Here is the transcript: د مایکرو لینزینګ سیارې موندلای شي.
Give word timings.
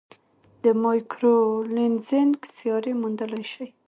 د 0.63 0.65
مایکرو 0.83 1.37
لینزینګ 1.75 2.35
سیارې 2.55 2.93
موندلای 3.01 3.45
شي. 3.53 3.67